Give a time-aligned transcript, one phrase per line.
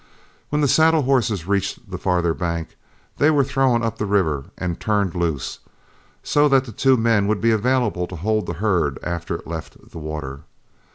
[0.49, 2.75] When the saddle horses reached the farther bank,
[3.17, 5.59] they were thrown up the river and turned loose,
[6.23, 9.91] so that the two men would be available to hold the herd after it left
[9.91, 10.39] the water.